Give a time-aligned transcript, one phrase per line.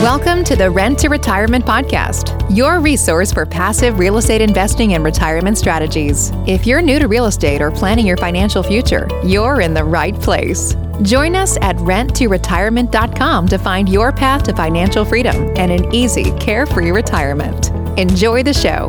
[0.00, 5.04] Welcome to the Rent to Retirement Podcast, your resource for passive real estate investing and
[5.04, 6.32] retirement strategies.
[6.46, 10.14] If you're new to real estate or planning your financial future, you're in the right
[10.14, 10.74] place.
[11.02, 16.92] Join us at renttoretirement.com to find your path to financial freedom and an easy, carefree
[16.92, 17.68] retirement.
[17.98, 18.88] Enjoy the show.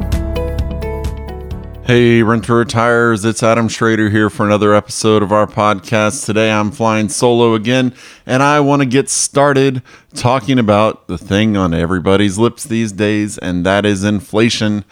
[1.84, 6.26] Hey, Renter Retires, it's Adam Schroeder here for another episode of our podcast.
[6.26, 7.96] Today I'm flying solo again,
[8.26, 9.82] and I want to get started
[10.14, 14.86] talking about the thing on everybody's lips these days, and that is inflation.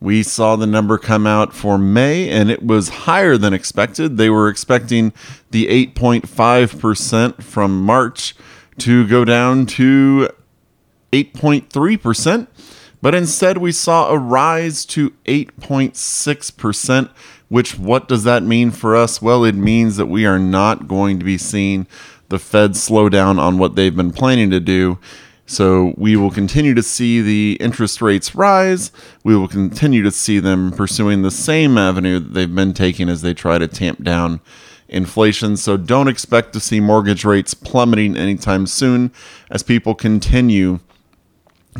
[0.00, 4.18] We saw the number come out for May, and it was higher than expected.
[4.18, 5.14] They were expecting
[5.50, 8.36] the 8.5% from March
[8.78, 10.28] to go down to
[11.10, 12.46] 8.3%.
[13.04, 17.10] But instead, we saw a rise to 8.6%,
[17.50, 19.20] which what does that mean for us?
[19.20, 21.86] Well, it means that we are not going to be seeing
[22.30, 24.98] the Fed slow down on what they've been planning to do.
[25.44, 28.90] So we will continue to see the interest rates rise.
[29.22, 33.20] We will continue to see them pursuing the same avenue that they've been taking as
[33.20, 34.40] they try to tamp down
[34.88, 35.58] inflation.
[35.58, 39.12] So don't expect to see mortgage rates plummeting anytime soon
[39.50, 40.80] as people continue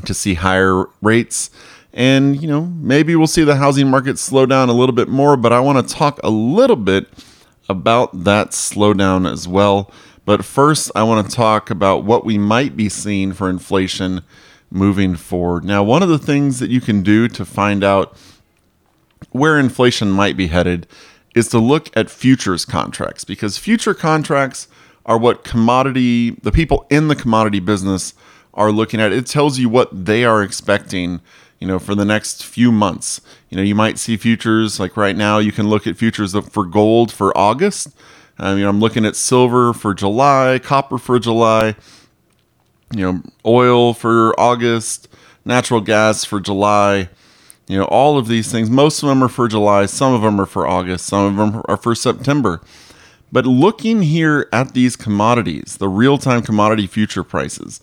[0.05, 1.50] to see higher rates.
[1.92, 5.36] And, you know, maybe we'll see the housing market slow down a little bit more,
[5.36, 7.09] but I want to talk a little bit
[7.69, 9.91] about that slowdown as well.
[10.25, 14.23] But first, I want to talk about what we might be seeing for inflation
[14.70, 15.64] moving forward.
[15.64, 18.17] Now, one of the things that you can do to find out
[19.31, 20.86] where inflation might be headed
[21.34, 24.69] is to look at futures contracts because future contracts
[25.06, 28.14] are what commodity, the people in the commodity business
[28.55, 29.13] are looking at.
[29.13, 31.21] It tells you what they are expecting,
[31.59, 33.21] you know, for the next few months.
[33.51, 35.39] You know, you might see futures like right now.
[35.39, 37.89] You can look at futures for gold for August.
[38.39, 41.77] You know, I'm looking at silver for July, copper for July.
[42.95, 45.09] You know, oil for August,
[45.45, 47.09] natural gas for July.
[47.67, 48.69] You know, all of these things.
[48.69, 49.87] Most of them are for July.
[49.87, 51.07] Some of them are for August.
[51.07, 52.61] Some of them are for September.
[53.33, 57.81] But looking here at these commodities, the real time commodity future prices,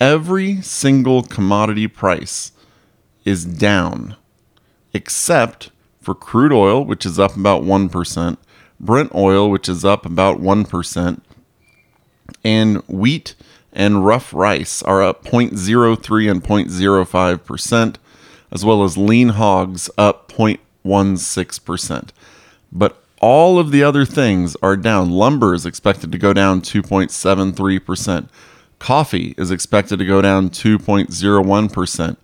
[0.00, 2.52] every single commodity price
[3.24, 4.16] is down
[4.92, 5.70] except
[6.00, 8.36] for crude oil, which is up about 1%,
[8.80, 11.20] Brent oil, which is up about 1%,
[12.44, 13.34] and wheat
[13.72, 17.96] and rough rice are up 0.03 and 0.05%,
[18.50, 22.08] as well as lean hogs up 0.16%.
[22.72, 25.10] But all of the other things are down.
[25.10, 28.28] Lumber is expected to go down 2.73%.
[28.78, 32.16] Coffee is expected to go down 2.01%.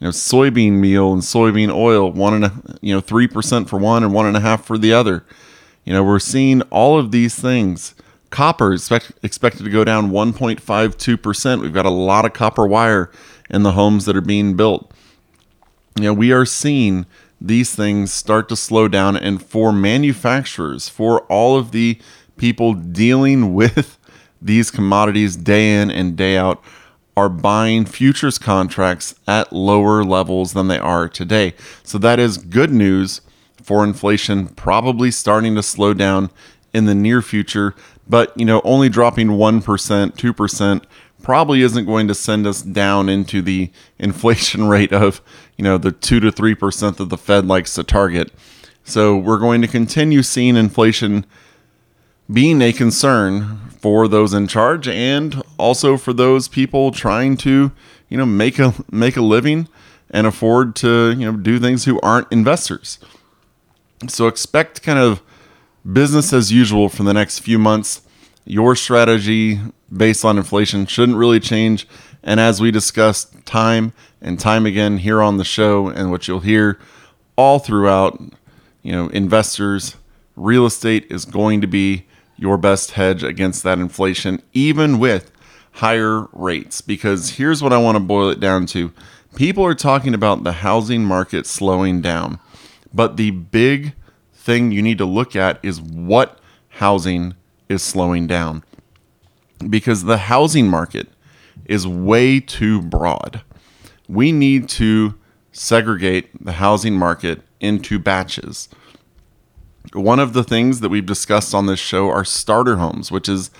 [0.00, 3.78] You know, soybean meal and soybean oil, one and a, you know, three percent for
[3.78, 5.24] one and one and a half for the other.
[5.84, 7.94] You know, we're seeing all of these things.
[8.30, 11.60] Copper is expect, expected to go down 1.52%.
[11.60, 13.10] We've got a lot of copper wire
[13.48, 14.90] in the homes that are being built.
[15.96, 17.06] You know, we are seeing
[17.40, 19.16] these things start to slow down.
[19.16, 22.00] And for manufacturers, for all of the
[22.36, 23.98] people dealing with
[24.44, 26.62] these commodities day in and day out
[27.16, 31.54] are buying futures contracts at lower levels than they are today.
[31.82, 33.20] So that is good news
[33.62, 36.30] for inflation probably starting to slow down
[36.74, 37.74] in the near future,
[38.08, 40.84] but you know, only dropping 1%, 2%
[41.22, 45.22] probably isn't going to send us down into the inflation rate of,
[45.56, 48.30] you know, the 2 to 3% that the Fed likes to target.
[48.84, 51.24] So we're going to continue seeing inflation
[52.32, 57.70] being a concern for those in charge and also for those people trying to,
[58.08, 59.68] you know, make a make a living
[60.10, 62.98] and afford to, you know, do things who aren't investors.
[64.08, 65.22] So expect kind of
[65.90, 68.02] business as usual for the next few months.
[68.46, 69.60] Your strategy
[69.94, 71.86] based on inflation shouldn't really change.
[72.22, 76.40] And as we discussed time and time again here on the show, and what you'll
[76.40, 76.78] hear
[77.36, 78.18] all throughout,
[78.82, 79.96] you know, investors,
[80.36, 85.30] real estate is going to be your best hedge against that inflation, even with
[85.72, 86.80] higher rates.
[86.80, 88.92] Because here's what I want to boil it down to
[89.34, 92.38] people are talking about the housing market slowing down,
[92.92, 93.94] but the big
[94.32, 96.38] thing you need to look at is what
[96.68, 97.34] housing
[97.68, 98.62] is slowing down.
[99.68, 101.08] Because the housing market
[101.64, 103.42] is way too broad.
[104.08, 105.14] We need to
[105.52, 108.68] segregate the housing market into batches
[109.92, 113.50] one of the things that we've discussed on this show are starter homes, which is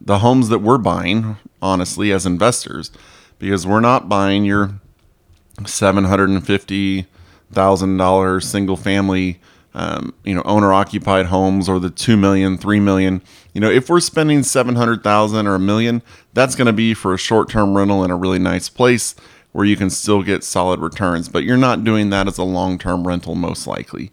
[0.00, 2.92] the homes that we're buying, honestly, as investors,
[3.38, 4.80] because we're not buying your
[5.58, 9.40] $750,000 single family
[9.74, 13.22] um, you know, owner occupied homes or the 2 million, 3 million.
[13.54, 16.02] You know, if we're spending 700,000 or a million,
[16.34, 19.14] that's going to be for a short term rental in a really nice place
[19.52, 21.28] where you can still get solid returns.
[21.28, 24.10] But you're not doing that as a long term rental, most likely.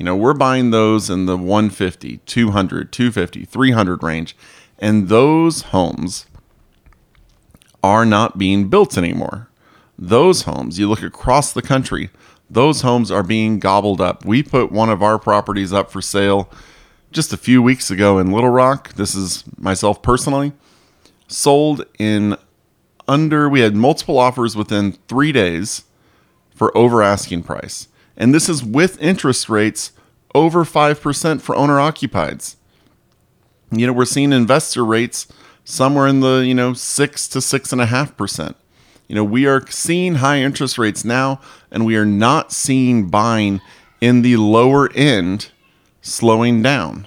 [0.00, 4.34] You know, we're buying those in the 150, 200, 250, 300 range.
[4.78, 6.24] And those homes
[7.82, 9.50] are not being built anymore.
[9.98, 12.08] Those homes, you look across the country,
[12.48, 14.24] those homes are being gobbled up.
[14.24, 16.50] We put one of our properties up for sale
[17.12, 18.94] just a few weeks ago in Little Rock.
[18.94, 20.52] This is myself personally.
[21.28, 22.38] Sold in
[23.06, 25.84] under, we had multiple offers within three days
[26.54, 27.88] for over asking price.
[28.16, 29.92] And this is with interest rates
[30.34, 32.56] over 5% for owner occupieds.
[33.70, 35.26] You know, we're seeing investor rates
[35.64, 38.56] somewhere in the, you know, six to six and a half percent.
[39.08, 41.40] You know, we are seeing high interest rates now,
[41.70, 43.60] and we are not seeing buying
[44.00, 45.50] in the lower end
[46.00, 47.06] slowing down.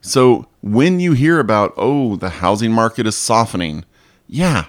[0.00, 3.84] So when you hear about, oh, the housing market is softening,
[4.26, 4.66] yeah,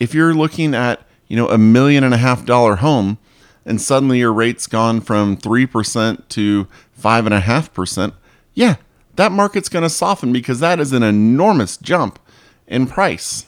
[0.00, 3.18] if you're looking at, you know, a million and a half dollar home
[3.64, 6.68] and suddenly your rate's gone from 3% to
[7.00, 8.12] 5.5%,
[8.54, 8.76] yeah,
[9.16, 12.18] that market's going to soften because that is an enormous jump
[12.66, 13.46] in price.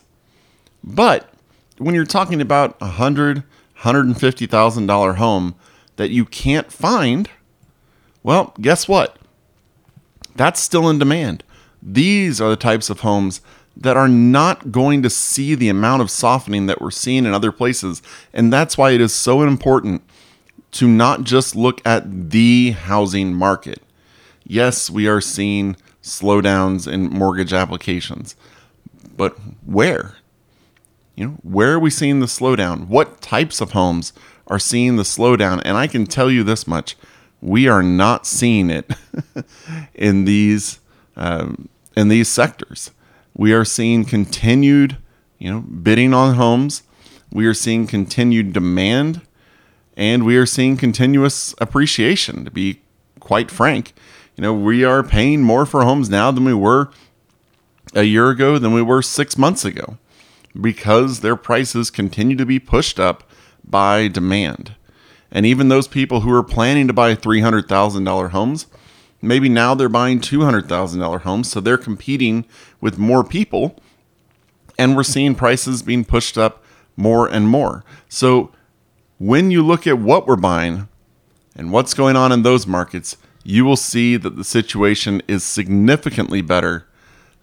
[0.83, 1.29] But
[1.79, 3.43] when you're talking about a hundred,
[3.75, 5.55] hundred and fifty thousand dollar home
[5.97, 7.29] that you can't find,
[8.23, 9.19] well, guess what?
[10.37, 11.43] That's still in demand.
[11.83, 13.41] These are the types of homes
[13.77, 17.53] that are not going to see the amount of softening that we're seeing in other
[17.53, 18.03] places.
[18.33, 20.03] And that's why it is so important
[20.73, 23.83] to not just look at the housing market.
[24.45, 28.37] Yes, we are seeing slowdowns in mortgage applications,
[29.17, 30.17] but where?
[31.15, 32.89] You know, where are we seeing the slowdown?
[32.89, 34.13] What types of homes
[34.47, 35.61] are seeing the slowdown?
[35.65, 36.95] And I can tell you this much:
[37.41, 38.91] we are not seeing it
[39.95, 40.79] in these
[41.17, 42.91] um, in these sectors.
[43.37, 44.97] We are seeing continued,
[45.39, 46.83] you know, bidding on homes.
[47.31, 49.21] We are seeing continued demand,
[49.95, 52.47] and we are seeing continuous appreciation.
[52.47, 52.81] To be
[53.21, 53.93] quite frank,
[54.37, 56.91] you know, we are paying more for homes now than we were
[57.95, 59.99] a year ago than we were six months ago
[60.59, 63.29] because their prices continue to be pushed up
[63.63, 64.75] by demand.
[65.31, 68.67] And even those people who are planning to buy $300,000 homes,
[69.21, 71.51] maybe now they're buying $200,000 homes.
[71.51, 72.45] So they're competing
[72.81, 73.79] with more people.
[74.79, 76.63] And we're seeing prices being pushed up
[76.97, 77.85] more and more.
[78.09, 78.53] So
[79.19, 80.89] when you look at what we're buying
[81.55, 86.43] and what's going on in those markets, you will see that the situation is significantly
[86.43, 86.87] better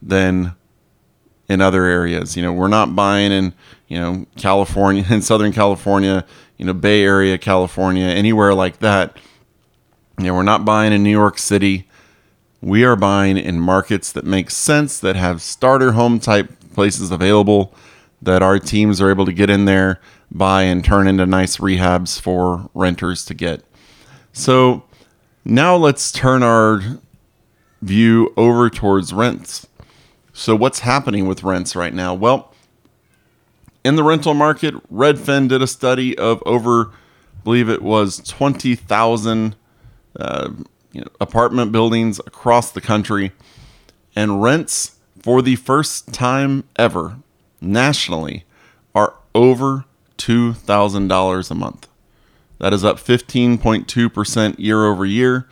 [0.02, 0.56] than
[1.48, 2.36] in other areas.
[2.36, 3.54] You know, we're not buying in,
[3.88, 6.25] you know, California, in Southern California,
[6.58, 9.18] you know, Bay Area, California, anywhere like that.
[10.18, 11.88] Know, we're not buying in New York City.
[12.62, 17.74] We are buying in markets that make sense, that have starter home type places available,
[18.21, 20.00] that our teams are able to get in there,
[20.31, 23.63] buy, and turn into nice rehabs for renters to get.
[24.31, 24.83] So
[25.44, 26.81] now let's turn our
[27.81, 29.68] view over towards rents.
[30.31, 32.13] So, what's happening with rents right now?
[32.13, 32.54] Well,
[33.83, 39.56] in the rental market, Redfin did a study of over, I believe it was 20,000
[40.19, 40.51] uh,
[40.92, 43.31] you know, apartment buildings across the country,
[44.15, 47.18] and rents for the first time ever
[47.62, 48.45] nationally
[48.94, 49.86] are over
[50.17, 51.88] $2,000 a month.
[52.60, 55.48] That is up 15.2% year over year.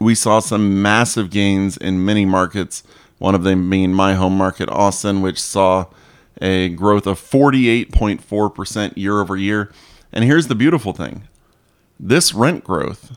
[0.00, 2.82] We saw some massive gains in many markets
[3.18, 5.86] one of them being my home market, Austin, which saw
[6.40, 9.72] a growth of 48.4% year over year.
[10.12, 11.28] And here's the beautiful thing
[12.00, 13.16] this rent growth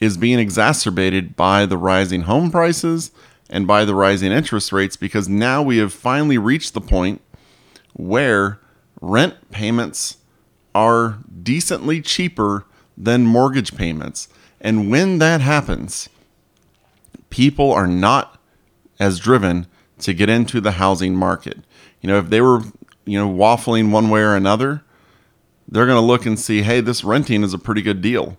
[0.00, 3.10] is being exacerbated by the rising home prices
[3.50, 7.20] and by the rising interest rates because now we have finally reached the point
[7.94, 8.60] where
[9.00, 10.18] rent payments
[10.74, 12.64] are decently cheaper
[12.96, 14.28] than mortgage payments.
[14.60, 16.08] And when that happens,
[17.30, 18.40] people are not
[19.00, 19.66] as driven
[20.00, 21.58] to get into the housing market.
[22.00, 22.62] You know, if they were,
[23.04, 24.82] you know, waffling one way or another,
[25.66, 28.38] they're going to look and see, hey, this renting is a pretty good deal.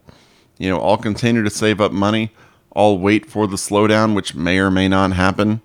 [0.60, 2.32] You know, I'll continue to save up money.
[2.76, 5.62] I'll wait for the slowdown, which may or may not happen.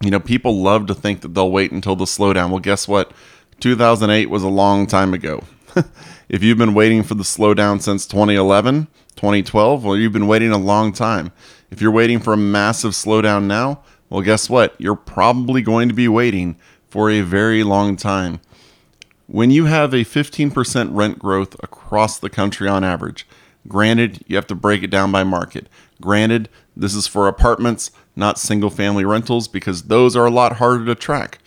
[0.00, 2.50] You know, people love to think that they'll wait until the slowdown.
[2.50, 3.12] Well, guess what?
[3.58, 5.44] 2008 was a long time ago.
[6.28, 10.58] if you've been waiting for the slowdown since 2011, 2012, well, you've been waiting a
[10.58, 11.32] long time.
[11.70, 14.74] If you're waiting for a massive slowdown now, well, guess what?
[14.78, 16.56] You're probably going to be waiting
[16.88, 18.40] for a very long time.
[19.26, 23.26] When you have a 15% rent growth across the country on average,
[23.68, 25.68] Granted, you have to break it down by market.
[26.00, 30.84] Granted, this is for apartments, not single family rentals, because those are a lot harder
[30.86, 31.38] to track.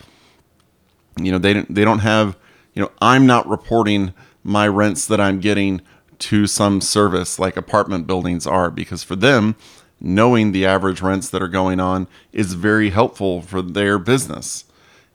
[1.20, 2.36] You know, they don't, they don't have,
[2.72, 5.80] you know, I'm not reporting my rents that I'm getting
[6.20, 9.56] to some service like apartment buildings are, because for them,
[10.00, 14.64] knowing the average rents that are going on is very helpful for their business.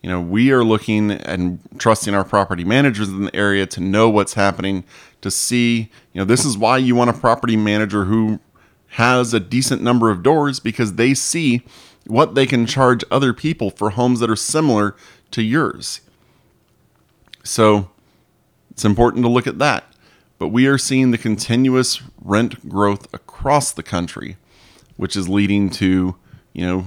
[0.01, 4.09] You know, we are looking and trusting our property managers in the area to know
[4.09, 4.85] what's happening,
[5.21, 8.39] to see, you know, this is why you want a property manager who
[8.93, 11.63] has a decent number of doors because they see
[12.07, 14.95] what they can charge other people for homes that are similar
[15.31, 16.01] to yours.
[17.43, 17.89] So
[18.71, 19.83] it's important to look at that.
[20.37, 24.37] But we are seeing the continuous rent growth across the country,
[24.95, 26.15] which is leading to,
[26.53, 26.85] you know,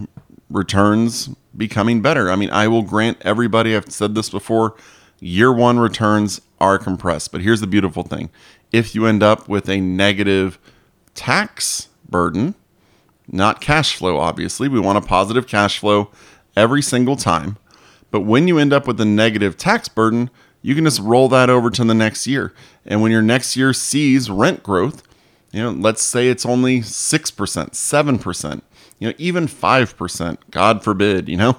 [0.49, 2.31] returns becoming better.
[2.31, 4.75] I mean, I will grant everybody, I've said this before,
[5.21, 7.33] year one returns are compressed.
[7.33, 8.31] But here's the beautiful thing
[8.71, 10.59] if you end up with a negative
[11.15, 12.55] tax burden,
[13.29, 16.11] not cash flow, obviously, we want a positive cash flow
[16.57, 17.59] every single time.
[18.11, 20.31] But when you end up with a negative tax burden,
[20.61, 22.53] you can just roll that over to the next year.
[22.87, 25.03] And when your next year sees rent growth,
[25.51, 28.63] you know, let's say it's only 6%, 7%,
[29.03, 31.57] you know, even 5%, God forbid, you know,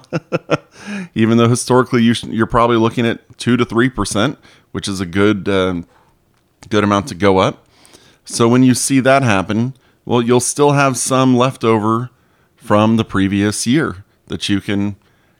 [1.14, 4.38] even though historically you you're probably looking at 2 to 3%,
[4.72, 5.82] which is a good, uh,
[6.70, 7.68] good amount to go up.
[8.24, 9.74] So when you see that happen,
[10.06, 12.08] well, you'll still have some left over
[12.56, 14.96] from the previous year that you can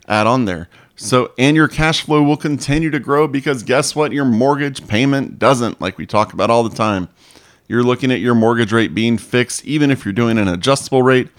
[0.07, 0.69] add on there.
[0.97, 4.13] So, and your cash flow will continue to grow because guess what?
[4.13, 7.09] Your mortgage payment doesn't, like we talk about all the time.
[7.67, 11.31] You're looking at your mortgage rate being fixed, even if you're doing an adjustable rate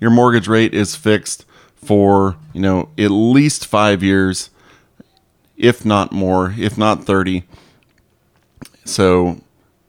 [0.00, 4.50] your mortgage rate is fixed for, you know, at least 5 years,
[5.56, 7.44] if not more, if not 30.
[8.84, 9.40] So,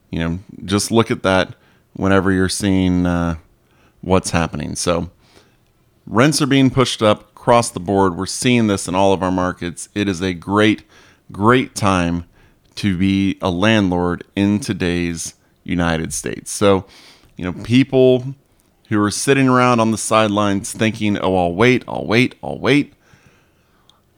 [0.10, 1.56] you know, just look at that
[1.94, 3.36] whenever you're seeing uh,
[4.02, 4.76] what's happening.
[4.76, 5.10] So,
[6.06, 8.18] rents are being pushed up across the board.
[8.18, 9.90] We're seeing this in all of our markets.
[9.96, 10.84] It is a great,
[11.32, 12.26] great time
[12.76, 16.52] to be a landlord in today's United States.
[16.52, 16.86] So,
[17.38, 18.36] you know, people
[18.90, 22.94] who are sitting around on the sidelines thinking, oh, I'll wait, I'll wait, I'll wait.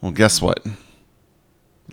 [0.01, 0.65] Well, guess what?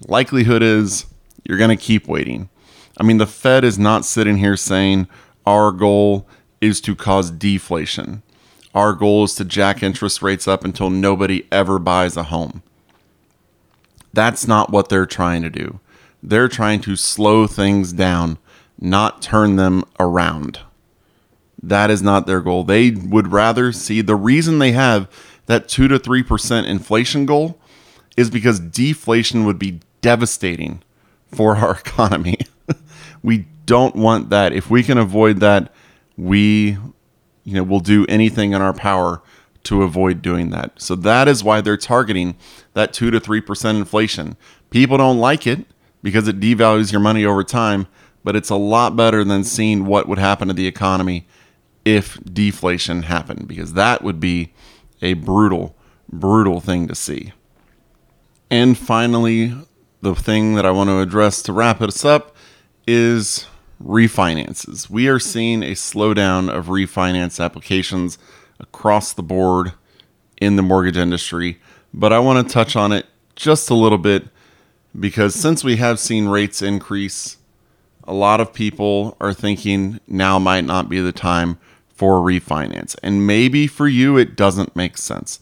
[0.07, 1.07] Likelihood is
[1.45, 2.49] you're going to keep waiting.
[2.97, 5.09] I mean, the Fed is not sitting here saying
[5.45, 6.29] our goal
[6.61, 8.23] is to cause deflation.
[8.75, 12.63] Our goal is to jack interest rates up until nobody ever buys a home.
[14.13, 15.81] That's not what they're trying to do.
[16.23, 18.39] They're trying to slow things down,
[18.81, 20.61] not turn them around.
[21.63, 22.65] That is not their goal.
[22.65, 25.11] They would rather see the reason they have
[25.47, 27.59] that 2 to 3% inflation goal
[28.17, 30.83] is because deflation would be devastating
[31.27, 32.39] for our economy.
[33.23, 34.53] we don't want that.
[34.53, 35.73] If we can avoid that,
[36.17, 36.79] we
[37.45, 39.23] you know, will do anything in our power
[39.65, 40.81] to avoid doing that.
[40.81, 42.37] So that is why they're targeting
[42.75, 44.37] that 2 to 3% inflation.
[44.71, 45.67] People don't like it
[46.03, 47.87] because it devalues your money over time,
[48.23, 51.27] but it's a lot better than seeing what would happen to the economy
[51.89, 54.53] if deflation happened, because that would be
[55.01, 55.75] a brutal,
[56.07, 57.33] brutal thing to see.
[58.51, 59.55] And finally,
[60.03, 62.37] the thing that I want to address to wrap us up
[62.87, 63.47] is
[63.83, 64.91] refinances.
[64.91, 68.19] We are seeing a slowdown of refinance applications
[68.61, 69.73] across the board
[70.39, 71.59] in the mortgage industry,
[71.95, 74.29] but I want to touch on it just a little bit
[74.99, 77.39] because since we have seen rates increase,
[78.05, 81.59] a lot of people are thinking now might not be the time
[81.99, 82.95] for refinance.
[83.03, 85.41] And maybe for you, it doesn't make sense.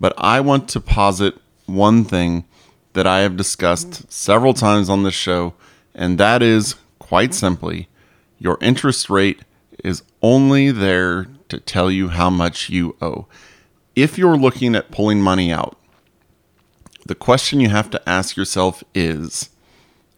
[0.00, 2.44] But I want to posit one thing
[2.92, 5.54] that I have discussed several times on this show,
[5.94, 7.88] and that is quite simply
[8.42, 9.42] your interest rate
[9.84, 13.26] is only there to tell you how much you owe.
[13.94, 15.78] If you're looking at pulling money out,
[17.06, 19.50] the question you have to ask yourself is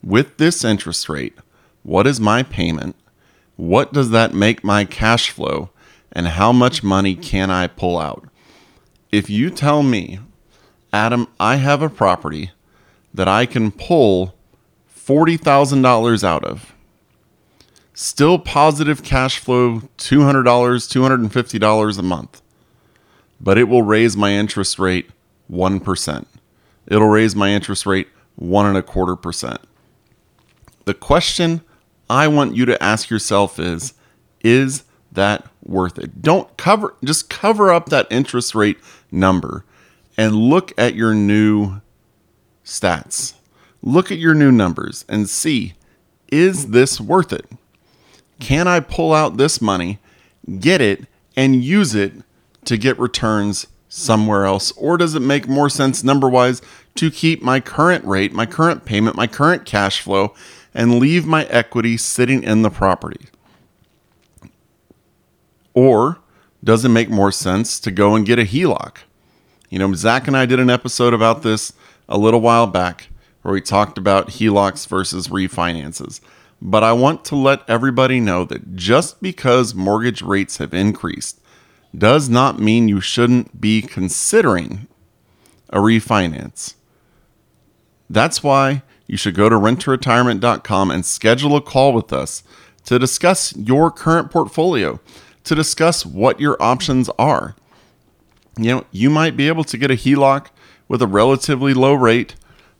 [0.02, 1.34] with this interest rate,
[1.82, 2.96] what is my payment?
[3.56, 5.68] What does that make my cash flow?
[6.14, 8.28] And how much money can I pull out?
[9.10, 10.20] If you tell me,
[10.92, 12.52] Adam, I have a property
[13.12, 14.34] that I can pull
[14.94, 16.74] $40,000 out of,
[17.92, 22.42] still positive cash flow $200, $250 a month,
[23.40, 25.10] but it will raise my interest rate
[25.50, 26.26] 1%.
[26.86, 29.60] It'll raise my interest rate one and a quarter percent.
[30.84, 31.62] The question
[32.10, 33.94] I want you to ask yourself is
[34.42, 36.22] Is that worth it.
[36.22, 38.78] Don't cover, just cover up that interest rate
[39.10, 39.64] number
[40.16, 41.80] and look at your new
[42.64, 43.34] stats.
[43.82, 45.74] Look at your new numbers and see
[46.30, 47.46] is this worth it?
[48.40, 49.98] can I pull out this money,
[50.58, 51.06] get it,
[51.36, 52.12] and use it
[52.64, 54.72] to get returns somewhere else?
[54.72, 56.60] Or does it make more sense number wise
[56.96, 60.34] to keep my current rate, my current payment, my current cash flow,
[60.74, 63.26] and leave my equity sitting in the property?
[65.74, 66.18] Or
[66.62, 68.98] does it make more sense to go and get a HELOC?
[69.68, 71.72] You know, Zach and I did an episode about this
[72.08, 73.08] a little while back
[73.42, 76.20] where we talked about HELOCs versus refinances.
[76.62, 81.40] But I want to let everybody know that just because mortgage rates have increased
[81.96, 84.86] does not mean you shouldn't be considering
[85.68, 86.74] a refinance.
[88.08, 92.42] That's why you should go to renttoretirement.com and schedule a call with us
[92.86, 95.00] to discuss your current portfolio,
[95.44, 97.54] to discuss what your options are.
[98.56, 100.46] You know, you might be able to get a HELOC
[100.88, 102.34] with a relatively low rate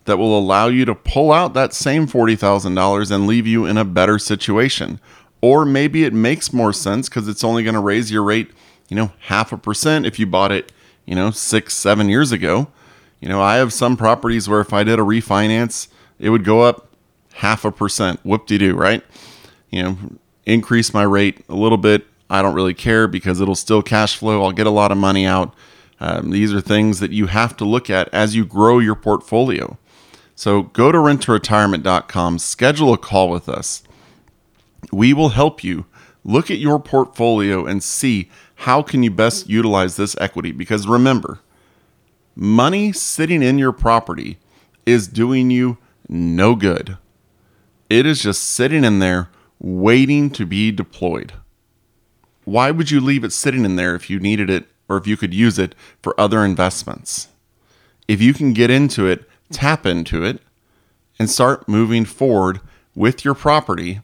[0.05, 3.85] that will allow you to pull out that same $40,000 and leave you in a
[3.85, 5.01] better situation.
[5.41, 8.51] Or maybe it makes more sense because it's only going to raise your rate,
[8.89, 10.73] you know, half a percent if you bought it,
[11.05, 12.69] you know, six, seven years ago.
[13.21, 16.63] You know, I have some properties where if I did a refinance, it would go
[16.63, 16.89] up
[17.35, 18.21] half a percent.
[18.23, 19.03] Whoop de doo, right?
[19.71, 19.99] You know,
[20.47, 22.07] increase my rate a little bit.
[22.35, 24.43] I don't really care because it'll still cash flow.
[24.43, 25.55] I'll get a lot of money out.
[26.01, 29.79] Um, these are things that you have to look at as you grow your portfolio.
[30.35, 33.85] So go to renttoretirement.com, schedule a call with us.
[34.91, 35.87] We will help you
[36.25, 41.39] look at your portfolio and see how can you best utilize this equity because remember,
[42.35, 44.39] money sitting in your property
[44.85, 46.99] is doing you no good.
[47.89, 49.29] It is just sitting in there
[49.61, 51.33] waiting to be deployed.
[52.45, 55.17] Why would you leave it sitting in there if you needed it or if you
[55.17, 57.29] could use it for other investments?
[58.07, 60.41] If you can get into it tap into it
[61.19, 62.61] and start moving forward
[62.95, 64.01] with your property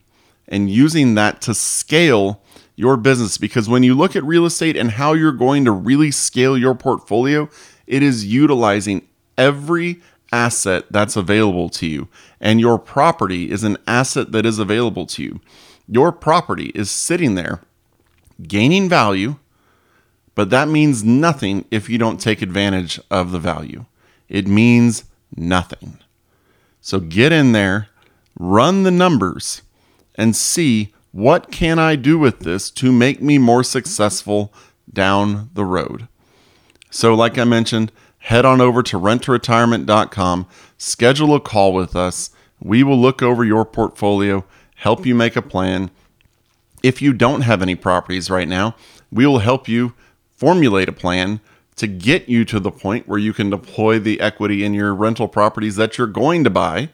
[0.49, 2.43] and using that to scale
[2.77, 3.39] your business.
[3.39, 6.75] Because when you look at real estate and how you're going to really scale your
[6.75, 7.49] portfolio,
[7.87, 9.07] it is utilizing
[9.37, 10.01] every
[10.33, 12.09] asset that's available to you.
[12.41, 15.41] And your property is an asset that is available to you.
[15.89, 17.61] Your property is sitting there
[18.43, 19.37] gaining value,
[20.35, 23.87] but that means nothing if you don't take advantage of the value.
[24.29, 25.05] It means
[25.37, 25.99] nothing.
[26.81, 27.89] So get in there,
[28.39, 29.63] run the numbers,
[30.15, 34.53] and see what can I do with this to make me more successful
[34.93, 36.09] down the road.
[36.91, 40.47] So, like I mentioned, head on over to renttoretirement.com,
[40.79, 42.31] schedule a call with us.
[42.61, 44.45] We will look over your portfolio,
[44.77, 45.91] help you make a plan.
[46.83, 48.75] If you don't have any properties right now,
[49.11, 49.95] we will help you
[50.37, 51.41] formulate a plan
[51.77, 55.29] to get you to the point where you can deploy the equity in your rental
[55.29, 56.91] properties that you're going to buy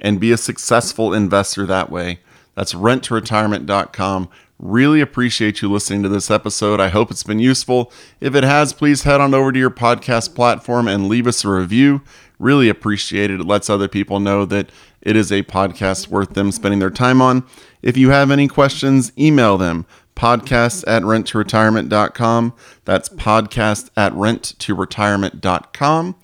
[0.00, 2.20] and be a successful investor that way.
[2.54, 4.28] That's renttoretirement.com.
[4.58, 6.80] Really appreciate you listening to this episode.
[6.80, 7.92] I hope it's been useful.
[8.20, 11.50] If it has, please head on over to your podcast platform and leave us a
[11.50, 12.00] review.
[12.38, 13.40] Really appreciate it.
[13.40, 14.70] It lets other people know that
[15.02, 17.44] it is a podcast worth them spending their time on.
[17.82, 19.86] If you have any questions, email them
[20.16, 22.54] podcast at renttoretirement.com.
[22.84, 26.16] That's podcast at renttoretirement.com.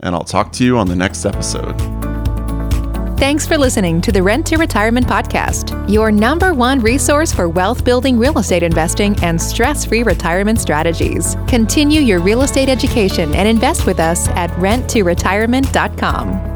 [0.00, 1.76] And I'll talk to you on the next episode.
[3.18, 7.82] Thanks for listening to the Rent to Retirement Podcast, your number one resource for wealth
[7.82, 11.34] building real estate investing and stress free retirement strategies.
[11.48, 16.55] Continue your real estate education and invest with us at renttoretirement.com.